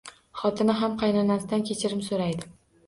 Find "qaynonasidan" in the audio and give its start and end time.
1.03-1.67